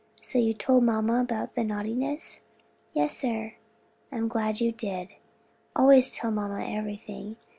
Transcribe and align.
"So 0.23 0.39
you 0.39 0.55
told 0.55 0.83
mamma 0.83 1.21
about 1.21 1.53
the 1.53 1.63
naughtiness?" 1.63 2.41
"Yes, 2.91 3.15
sir." 3.15 3.53
"I 4.11 4.17
am 4.17 4.29
glad 4.29 4.59
you 4.59 4.71
did. 4.71 5.09
Always 5.75 6.09
tell 6.09 6.31
mamma 6.31 6.65
everything. 6.67 7.35